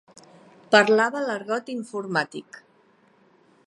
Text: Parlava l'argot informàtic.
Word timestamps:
Parlava 0.75 1.21
l'argot 1.27 1.71
informàtic. 1.75 2.63